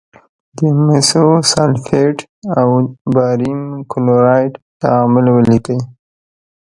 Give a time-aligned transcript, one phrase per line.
[0.57, 2.17] د مسو سلفیټ
[2.59, 2.69] او
[3.15, 3.61] باریم
[3.91, 5.79] کلورایډ تعامل ولیکئ.